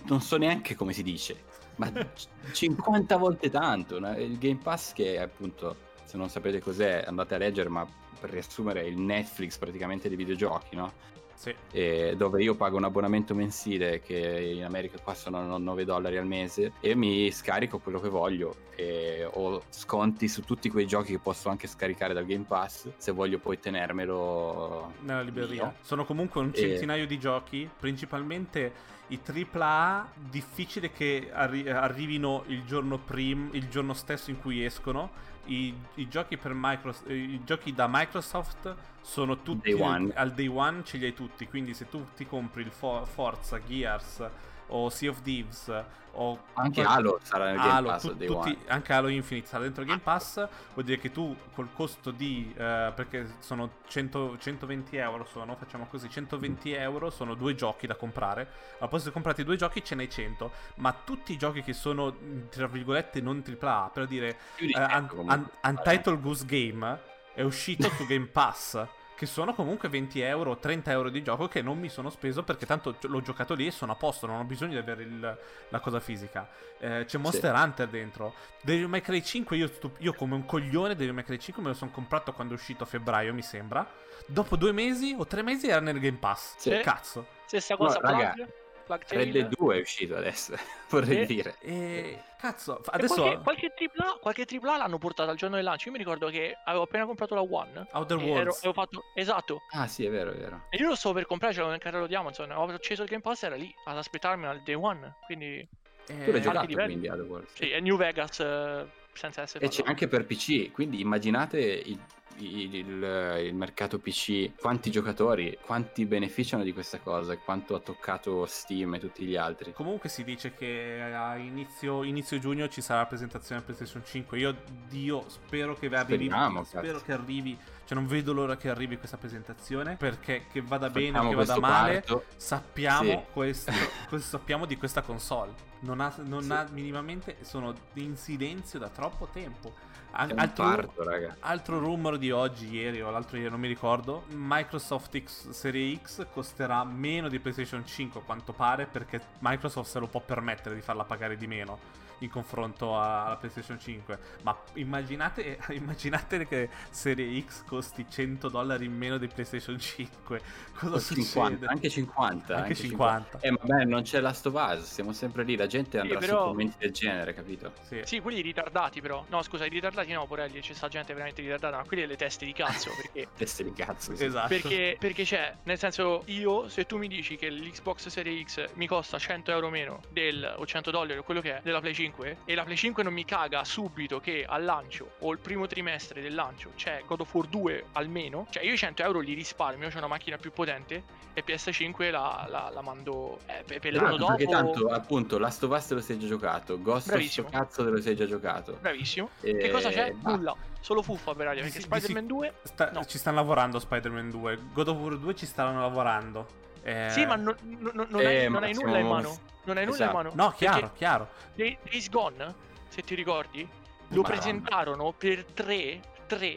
[0.06, 1.44] non so neanche come si dice.
[1.78, 4.00] Ma c- 50 volte tanto.
[4.00, 4.16] no?
[4.18, 7.88] Il Game Pass che appunto, se non sapete cos'è, andate a leggere, ma
[8.20, 11.10] per riassumere è il Netflix praticamente dei videogiochi, no?
[11.42, 11.56] Sì.
[11.72, 16.28] eh, dove io pago un abbonamento mensile che in America qua sono 9 dollari al
[16.28, 21.18] mese e mi scarico quello che voglio e ho sconti su tutti quei giochi che
[21.18, 25.64] posso anche scaricare dal Game Pass se voglio poi tenermelo nella libreria.
[25.64, 25.74] mio.
[25.82, 28.72] Sono comunque un E- centinaio di giochi, principalmente
[29.12, 35.12] i AAA, difficile che arri- arrivino il giorno prim, il giorno stesso in cui escono.
[35.46, 39.82] I, i giochi per Microsoft, i giochi da Microsoft sono tutti Day
[40.14, 41.48] al day one ce li hai tutti.
[41.48, 44.30] Quindi se tu ti compri il Fo- Forza, Gears
[44.72, 45.72] o Sea of Thieves
[46.14, 49.86] o anche Halo sarà nel Game Halo, Pass tu- tutti- anche Halo Infinite sarà dentro
[49.86, 50.46] Game Pass.
[50.74, 52.54] Vuol dire che tu col costo di.
[52.58, 55.24] eh, perché sono 100 120 euro.
[55.24, 58.50] Sono, facciamo così: 120 euro sono due giochi da comprare.
[58.80, 60.52] Al posto di comprarti due giochi, ce n'hai 100.
[60.76, 62.14] Ma tutti i giochi che sono
[62.50, 65.36] tra virgolette non AAA, per dire eh, 100 Un- comunque.
[65.36, 67.00] Un- Untitled Goose Game
[67.34, 68.86] è uscito su Game Pass.
[69.22, 72.66] Che sono comunque 20 euro, 30 euro di gioco che non mi sono speso perché
[72.66, 75.38] tanto l'ho giocato lì e sono a posto, non ho bisogno di avere il-
[75.70, 76.50] la cosa fisica.
[76.80, 78.34] Eh, c'è Monster Hunter dentro.
[78.62, 81.76] Devil May Cry 5, io, io come un coglione Devil May Cry 5 me lo
[81.76, 83.88] sono comprato quando è uscito a febbraio, mi sembra.
[84.26, 86.56] Dopo due mesi o tre mesi era nel Game Pass.
[86.58, 86.80] Sì.
[86.82, 87.28] Cazzo.
[87.46, 88.50] Stessa No, cosa, raga, Plug
[88.88, 89.32] Red Tale.
[89.32, 90.54] Dead 2 è uscito adesso,
[90.90, 91.56] vorrei E- dire.
[91.62, 95.86] E cazzo, E adesso qualche, qualche AAA, qualche AAA l'hanno portato al giorno del lancio.
[95.88, 97.88] Io mi ricordo che avevo appena comprato la One.
[97.92, 98.58] Outer e ero- Worlds.
[98.60, 99.62] avevo fatto esatto.
[99.72, 100.64] Ah sì, è vero, è vero.
[100.70, 102.52] E io lo stavo per comprare, ce l'avevo nel carrello di Amazon.
[102.52, 105.16] Avevo acceso il Game Pass, era lì ad aspettarmi al day one.
[105.26, 105.68] Quindi
[106.08, 106.88] Eh, Tu l'hai giocato livelli.
[106.94, 107.54] quindi Halo Wars?
[107.54, 112.00] sì, è New Vegas eh, senza essere E c'è anche per PC, quindi immaginate il,
[112.42, 118.46] il- il- il mercato PC, quanti giocatori, quanti beneficiano di questa cosa, quanto ha toccato
[118.46, 119.74] Steam e tutti gli altri.
[119.74, 124.38] Comunque si dice che a inizio, inizio giugno ci sarà la presentazione PlayStation 5.
[124.40, 124.56] Io,
[124.88, 126.26] Dio, spero che arrivi.
[126.26, 127.06] Speriamo, spero cazzo.
[127.06, 127.58] che arrivi.
[127.86, 129.96] Cioè, non vedo l'ora che arrivi questa presentazione.
[129.98, 132.24] Perché che vada bene Facciamo o che vada male, parto.
[132.38, 133.20] sappiamo, Sì.
[133.34, 133.72] questo,
[134.10, 135.52] questo sappiamo di questa console.
[135.82, 136.52] Non ha, non Sì.
[136.52, 137.38] ha minimamente.
[137.42, 139.74] Sono in silenzio da troppo tempo.
[140.14, 141.36] An- altro, parto, raga.
[141.40, 144.24] altro rumor di oggi, ieri o l'altro ieri, non mi ricordo.
[144.30, 150.00] Microsoft X Serie X costerà meno di PlayStation 5 a quanto pare perché Microsoft se
[150.00, 151.80] lo può permettere di farla pagare di meno
[152.22, 154.20] in confronto alla PlayStation 5.
[154.44, 160.42] Ma immaginate, immaginate che Serie X costi 100 dollari in meno di PlayStation 5.
[160.78, 161.26] Cosa O succede?
[161.26, 162.56] 50, anche 50.
[162.56, 163.40] Anche 50.
[163.42, 165.56] Eh, vabbè, non c'è Last of Us, siamo sempre lì.
[165.56, 167.74] La gente andrà però- su commenti del genere, capito?
[167.82, 168.02] Sì.
[168.04, 169.26] Sì, quelli ritardati però.
[169.30, 172.46] No, scusa, i ritardati no, Porelli, c'è sta gente veramente ritardata, ma quelli le teste
[172.46, 173.28] di cazzo, perché...
[173.36, 174.16] Teste di cazzo.
[174.16, 174.26] sì.
[174.26, 174.48] Esatto.
[174.48, 178.88] Perché, perché c'è, nel senso, io se tu mi dici che l'Xbox Series X mi
[178.88, 182.11] costa 100 euro meno del, o 100 dollari o quello che è della Play 5
[182.46, 186.22] e la Play 5 non mi caga subito che al lancio o il primo trimestre
[186.22, 189.90] del lancio c'è God of War 2 almeno, cioè io i 100 euro li risparmio,
[189.90, 194.18] c'è una macchina più potente e PS5 la, la- la mando eh, per, per l'anno
[194.18, 194.36] dopo.
[194.36, 197.48] perché tanto, appunto, Last of Us te lo sei già giocato, Ghost of Bravissimo.
[197.48, 198.78] sto cazzo te lo sei già giocato.
[198.82, 199.30] Bravissimo.
[199.40, 200.12] E Che cosa c'è?
[200.12, 200.30] basta.
[200.38, 200.56] Nulla.
[200.82, 201.62] Solo fuffa per aria.
[201.62, 202.54] Perché di Spider-Man 2.
[202.64, 203.06] Sta- No.
[203.06, 204.60] Ci stanno lavorando Spider-Man 2.
[204.74, 206.48] God of War 2 ci stanno lavorando.
[206.84, 209.38] Eh, Sì, ma non, non- non- non Eh, hai, non hai nulla in mano.
[209.64, 210.10] Non hai nulla Esatto.
[210.10, 210.32] in mano.
[210.36, 211.30] No, chiaro, Perché chiaro.
[211.56, 212.56] Day- Days Gone,
[212.90, 214.28] se ti ricordi, lo Madonna.
[214.28, 216.48] presentarono per 3, 3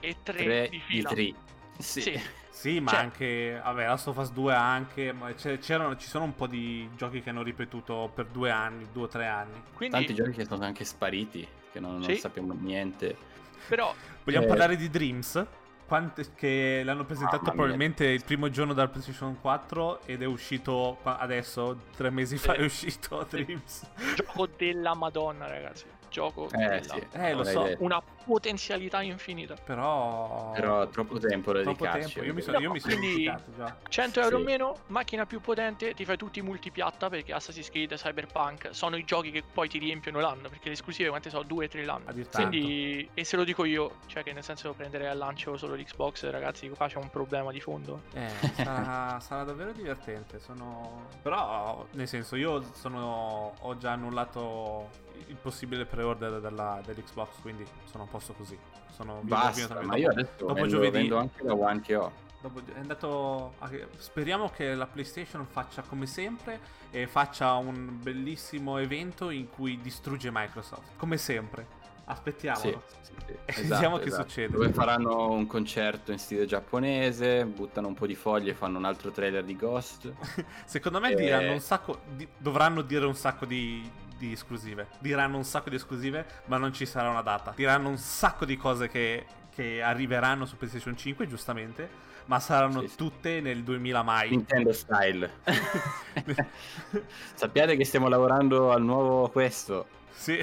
[0.00, 1.08] e 3 Tre di di fila.
[1.10, 1.32] tre.
[1.78, 2.00] Sì.
[2.02, 2.20] Sì.
[2.50, 3.60] Sì, ma Cioè- anche.
[3.64, 5.14] Vabbè, Last of Us 2 anche.
[5.60, 9.08] C'erano, ci sono un po' di giochi che hanno ripetuto per due anni, due o
[9.08, 9.62] tre anni.
[9.72, 12.16] Quindi, Tanti giochi che sono anche spariti, che non, non Sì.
[12.16, 13.16] sappiamo niente.
[13.68, 13.94] però,
[14.24, 14.48] Vogliamo Eh.
[14.48, 15.46] parlare di Dreams?
[15.90, 17.50] Quante, che l'hanno presentato mia.
[17.52, 22.62] probabilmente il primo giorno dal PlayStation 4 ed è uscito adesso, tre mesi fa è
[22.62, 23.90] uscito Dreams.
[24.14, 25.86] gioco della Madonna, ragazzi.
[26.08, 27.74] Gioco Eh della sì, Eh, lo so.
[27.78, 28.00] Una
[28.30, 29.54] potenzialità infinita.
[29.64, 30.52] Però...
[30.54, 32.14] Però troppo tempo da troppo dedicarci.
[32.14, 32.28] tempo.
[32.28, 33.76] Io mi sono, io mi sono Quindi- dimenticato già.
[33.88, 34.42] 100 euro Sì.
[34.42, 38.96] in meno, macchina più potente, ti fai tutti i multipiatta perché Assassin's Creed, Cyberpunk sono
[38.96, 41.42] i giochi che poi ti riempiono l'anno, perché le esclusive quante sono?
[41.44, 42.12] 2-3 l'anno.
[42.32, 46.30] Quindi, e se lo dico io, cioè che nel senso prendere al lancio solo l'Xbox,
[46.30, 48.02] ragazzi, qua c'è un problema di fondo.
[48.12, 50.38] Eh, sarà, sarà davvero divertente.
[50.38, 51.06] Sono...
[51.22, 54.88] Però, nel senso, io sono, ho già annullato
[55.26, 58.58] il possibile pre-order della- dell'Xbox, quindi sono a posto così.
[58.94, 62.12] Sono Basta, ma dopo- io adesso dopo vendo, giovedì- vendo anche la One che ho.
[62.42, 63.54] dopo- è andato.
[63.58, 69.80] a- Speriamo che la PlayStation faccia come sempre e faccia un bellissimo evento in cui
[69.80, 70.96] distrugge Microsoft.
[70.96, 71.78] Come sempre.
[72.04, 72.82] Aspettiamolo.
[72.88, 73.32] Sì, sì, sì.
[73.32, 74.28] E Esatto, vediamo che esatto.
[74.28, 74.52] succede.
[74.52, 78.84] Dove faranno un concerto in stile giapponese, buttano un po' di foglie e fanno un
[78.84, 80.12] altro trailer di Ghost.
[80.66, 81.14] Secondo me Eh.
[81.14, 82.00] diranno un sacco.
[82.16, 83.88] di- dovranno dire un sacco di,
[84.20, 84.88] di esclusive.
[84.98, 87.52] Diranno un sacco di esclusive, ma non ci sarà una data.
[87.56, 92.08] Diranno un sacco di cose che, che arriveranno su PlayStation 5, giustamente.
[92.26, 92.96] Ma saranno Sì, sì.
[92.96, 94.28] tutte nel 2000 mai.
[94.30, 95.38] Nintendo style.
[97.34, 99.86] Sappiate che stiamo lavorando al nuovo questo.
[100.10, 100.36] sì.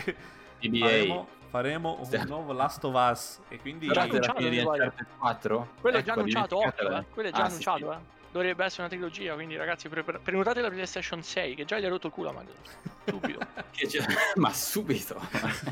[0.59, 0.79] TBA.
[0.87, 3.39] Faremo, faremo un Stiamo- nuovo Last of Us.
[3.47, 3.85] E quindi.
[3.87, 4.83] La annunciato, fine di mi pare.
[4.85, 5.67] Uncharted 4.
[5.79, 6.99] Quello è già Ecco, annunciato, occhio, dimenticatela.
[6.99, 7.13] eh.
[7.13, 7.97] Quello è già Ah, sì, annunciato, sì.
[7.97, 8.16] eh.
[8.31, 11.85] Dovrebbe essere una trilogia, quindi ragazzi, pre- pre- prenotate la PlayStation 6, che già gli
[11.85, 12.77] ha rotto il culo a Microsoft.
[13.07, 13.39] Subito.
[14.35, 15.19] Ma subito.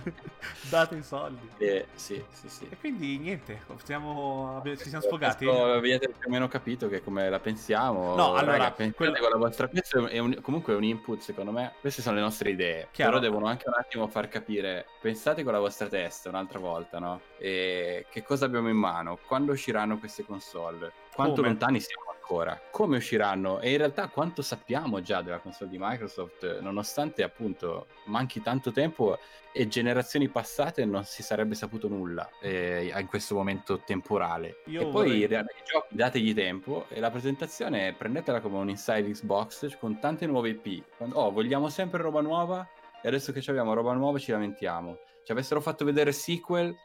[0.70, 1.50] Date i soldi.
[1.58, 2.68] Eh, sì, sì, sì.
[2.70, 3.62] E quindi niente.
[3.84, 5.46] Siamo, ci siamo sfogati.
[5.46, 8.16] Questo Avete più o meno capito che come la pensiamo.
[8.16, 9.68] No, Raga, allora, pensate quello- con la vostra.
[9.68, 11.74] Questo è un- comunque è un input, secondo me.
[11.82, 12.88] Queste sono le nostre idee.
[12.92, 13.12] Chiaro.
[13.12, 14.86] Però devono anche un attimo far capire.
[15.02, 17.22] Pensate con la vostra testa un'altra volta, no?
[17.38, 19.20] E che cosa abbiamo in mano?
[19.26, 20.92] Quando usciranno queste console?
[21.14, 21.48] Quanto Come?
[21.48, 22.60] lontani siamo ancora?
[22.72, 23.60] Come usciranno?
[23.60, 29.20] E in realtà quanto sappiamo già della console di Microsoft, nonostante appunto manchi tanto tempo
[29.54, 34.64] e generazioni passate non si sarebbe saputo nulla eh, in questo momento temporale.
[34.66, 38.58] Io e poi vorrei- i re- i giochi dategli tempo e la presentazione prendetela come
[38.58, 40.84] un inside Xbox con tante nuove IP.
[41.14, 42.68] Oh, vogliamo sempre roba nuova
[43.02, 44.98] e adesso che abbiamo roba nuova ci lamentiamo.
[45.24, 46.76] Ci avessero fatto vedere sequel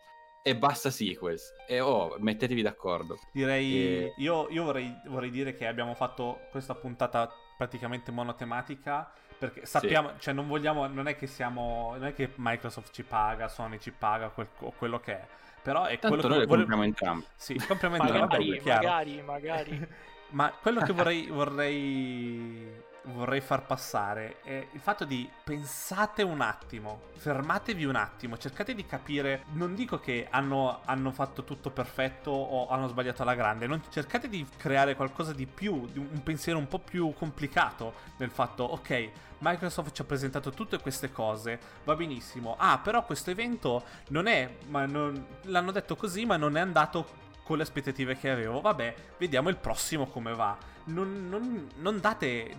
[0.43, 1.53] e basta sequels.
[1.67, 3.19] E oh, mettetevi d'accordo.
[3.33, 3.75] Direi.
[3.75, 9.13] E- Io, io vorrei, vorrei dire che abbiamo fatto questa puntata praticamente monotematica.
[9.39, 13.49] Perché sappiamo, cioè non vogliamo, non è che siamo, non è che Microsoft ci paga,
[13.49, 15.27] Sony ci paga, quel- o quello che è.
[15.63, 17.25] Però è Tanto quello noi che vole- compriamo entrambi.
[17.37, 18.87] Sì, compriamo entrambi, magari, chiaro.
[18.87, 19.89] magari, magari.
[20.33, 27.03] Ma quello che vorrei, vorrei, vorrei far passare è il fatto di pensate un attimo,
[27.17, 32.69] fermatevi un attimo, cercate di capire, non dico che hanno, hanno fatto tutto perfetto o
[32.69, 36.79] hanno sbagliato alla grande, non, cercate di creare qualcosa di più, un pensiero un po'
[36.79, 42.79] più complicato nel fatto, ok, Microsoft ci ha presentato tutte queste cose, va benissimo, ah
[42.79, 47.57] però questo evento non è, ma non, l'hanno detto così, ma non è andato con
[47.57, 48.61] le aspettative che avevo.
[48.61, 50.57] Vabbè, vediamo il prossimo come va.
[50.85, 52.55] Non, non, non date...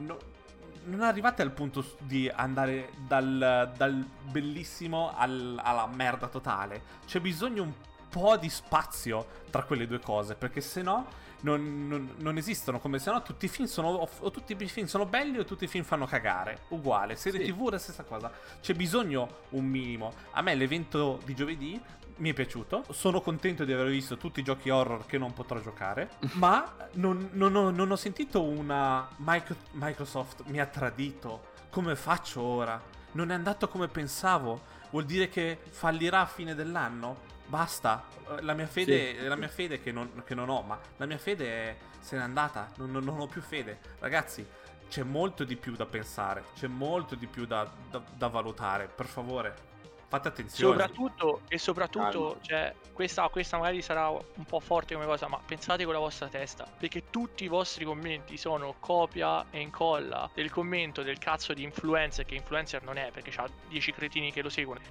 [0.86, 6.82] non arrivate al punto di andare dal, dal bellissimo al, alla merda totale.
[7.06, 7.74] C'è bisogno un
[8.10, 11.08] po' di spazio tra quelle due cose, perché se no
[11.42, 13.90] non, non, non, esistono, come se no tutti i film sono
[14.20, 16.64] o tutti i film sono belli o tutti i film fanno cagare.
[16.70, 17.52] Uguale, serie sì.
[17.52, 18.32] TV è la stessa cosa.
[18.60, 20.14] C'è bisogno un minimo.
[20.32, 21.82] A me l'evento di giovedì
[22.22, 22.86] mi è piaciuto.
[22.92, 26.12] Sono contento di aver visto tutti i giochi horror che non potrò giocare.
[26.34, 31.50] ma non, non, ho, non, ho, sentito una Microsoft mi ha tradito.
[31.70, 32.82] Come faccio ora?
[33.14, 34.80] Non è andato come pensavo.
[34.92, 37.30] Vuol dire che fallirà a fine dell'anno?
[37.48, 39.28] Basta, eh, la mia fede, sì.
[39.28, 42.22] la mia fede che, non, che non ho, ma la mia fede è, se n'è
[42.22, 43.80] andata, non, non, ho più fede.
[44.00, 44.46] Ragazzi,
[44.88, 49.06] c'è molto di più da pensare, c'è molto di più da, da, da valutare, per
[49.06, 49.70] favore.
[50.12, 50.78] Fate attenzione.
[50.78, 55.86] Soprattutto, e soprattutto, cioè, questa, questa magari sarà un po' forte come cosa, ma pensate
[55.86, 56.68] con la vostra testa.
[56.78, 62.26] Perché tutti i vostri commenti sono copia e incolla del commento del cazzo di influencer,
[62.26, 64.82] che influencer non è, perché ha 10 cretini che lo seguono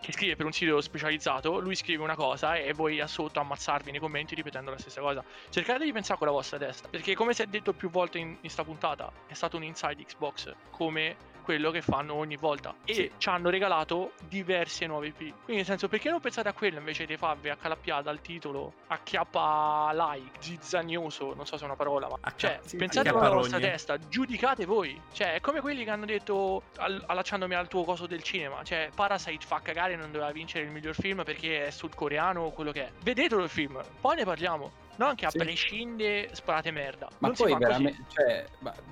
[0.00, 3.90] che scrive per un sito specializzato, lui scrive una cosa e voi a sotto ammazzarvi
[3.90, 5.24] nei commenti ripetendo la stessa cosa.
[5.48, 8.36] Cercate di pensare con la vostra testa, perché come si è detto più volte in,
[8.38, 12.94] in sta puntata, è stato un inside Xbox, come quello che fanno ogni volta e
[12.94, 13.10] sì.
[13.18, 15.16] ci hanno regalato diverse nuove IP.
[15.18, 19.90] Quindi nel senso perché non pensate a quello invece di farvi accalappiata al titolo acchiappa
[19.92, 23.28] like, zizzagnoso, non so se è una parola, ma Acca- cioè sì, pensate con la
[23.28, 24.98] vostra testa, giudicate voi.
[25.12, 28.90] Cioè è come quelli che hanno detto all- allacciandomi al tuo coso del cinema, cioè
[28.94, 32.86] Parasite fa cagare non doveva vincere il miglior film perché è sudcoreano o quello che
[32.86, 32.90] è.
[33.02, 34.82] Vedetelo il film, poi ne parliamo.
[34.96, 35.38] Non che a sì.
[35.38, 37.08] prescindere sparate merda.
[37.18, 38.46] Ma non poi veramente, cioè,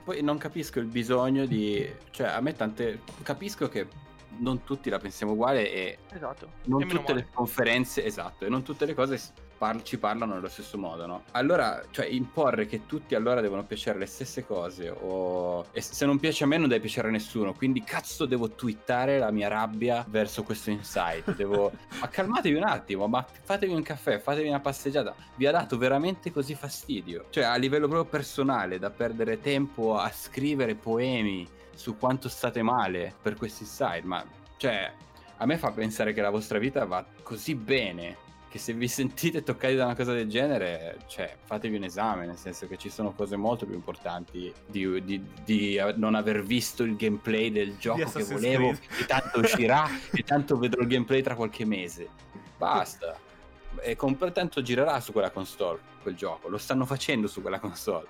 [0.04, 3.86] poi non capisco il bisogno di, cioè, a me tante capisco che
[4.38, 6.52] non tutti la pensiamo uguale e esatto.
[6.64, 9.20] non e tutte le conferenze, esatto, e non tutte le cose
[9.62, 11.22] par- ci parlano nello stesso modo, no?
[11.31, 16.18] Allora, cioè, imporre che tutti allora devono piacere le stesse cose, o e se non
[16.18, 20.05] piace a me non deve piacere a nessuno, quindi cazzo devo twittare la mia rabbia
[20.09, 21.37] verso questo insight.
[21.37, 21.70] Devo...
[22.01, 25.14] ma calmatevi un attimo, ma fatevi un caffè, fatevi una passeggiata.
[25.37, 27.27] Vi ha dato veramente così fastidio?
[27.31, 33.14] Cioè, a livello proprio personale, da perdere tempo a scrivere poemi su quanto state male
[33.22, 34.25] per questi insight, ma
[34.57, 34.92] cioè,
[35.37, 38.21] a me fa pensare che la vostra vita va così bene
[38.52, 42.36] che se vi sentite toccati da una cosa del genere, cioè, fatevi un esame, nel
[42.36, 46.94] senso che ci sono cose molto più importanti di, di, di non aver visto il
[46.96, 51.64] gameplay del gioco che volevo, e tanto uscirà, e tanto vedrò il gameplay tra qualche
[51.64, 52.08] mese.
[52.58, 53.18] Basta.
[53.80, 58.08] E con, tanto girerà su quella console quel gioco, lo stanno facendo su quella console.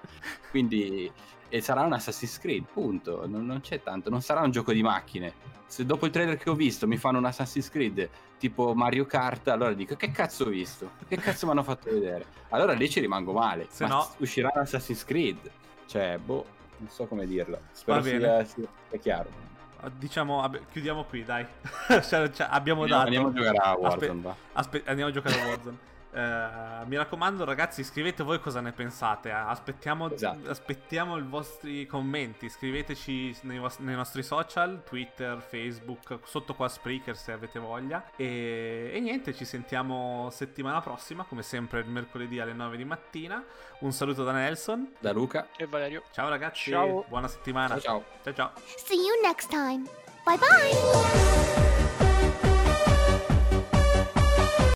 [0.50, 1.10] Quindi
[1.48, 3.26] e sarà un Assassin's Creed, punto.
[3.26, 5.34] Non, non, c'è tanto, non sarà un gioco di macchine.
[5.66, 8.08] Se dopo il trailer che ho visto mi fanno un Assassin's Creed
[8.42, 10.90] tipo Mario Kart, allora dico che cazzo ho visto?
[11.06, 12.26] Che cazzo mi hanno fatto vedere?
[12.48, 13.68] Allora lì ci rimango male.
[13.70, 14.10] Se Ma no...
[14.18, 15.48] uscirà Assassin's Creed.
[15.86, 16.44] Cioè, boh,
[16.78, 17.60] non so come dirlo.
[17.70, 19.30] Spero sia, sia, sia chiaro.
[19.76, 21.46] Ah, diciamo, chiudiamo qui, dai.
[21.86, 23.04] cioè, cioè, abbiamo dato.
[23.04, 24.18] Andiamo a giocare a Warzone.
[24.18, 25.78] Aspe- aspe- andiamo a giocare a Warzone.
[26.12, 29.30] Uh, mi raccomando, ragazzi, scrivete voi cosa ne pensate.
[29.30, 29.32] Eh.
[29.32, 30.50] Aspettiamo, esatto.
[30.50, 32.50] aspettiamo i vostri commenti.
[32.50, 38.04] Scriveteci nei, vostri, nei, nostri social, Twitter, Facebook, sotto qua Spreaker se avete voglia.
[38.16, 43.42] E, e, niente, ci sentiamo settimana prossima, come sempre il mercoledì alle 9 di mattina.
[43.78, 46.02] Un saluto da Nelson, da Luca e Valerio.
[46.12, 47.06] Ciao ragazzi, ciao.
[47.08, 47.78] buona settimana.
[47.78, 48.04] Ciao ciao.
[48.22, 48.52] ciao, ciao.
[48.76, 49.88] See you next time.
[50.24, 51.81] Bye bye.